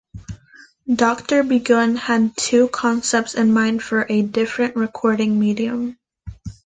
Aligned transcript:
Doctor 0.91 1.43
Begun 1.43 1.95
had 1.95 2.35
two 2.35 2.69
concepts 2.69 3.35
in 3.35 3.53
mind 3.53 3.83
for 3.83 4.07
a 4.09 4.23
different 4.23 4.75
recording 4.75 5.39
medium. 5.39 5.95